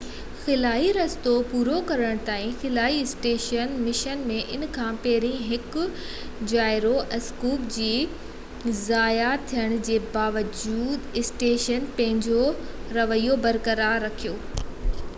[0.43, 5.83] خلائي رستو پورو ڪرڻ تائين خلائي اسٽيشن مشن ۾ ان کان پهرين هڪ
[6.53, 7.91] جائيرو اسڪوپ جي
[8.81, 12.41] ضايع ٿيڻ جي باوجود اسٽيشن پنهنجو
[13.01, 14.35] رويو برقرار رکيو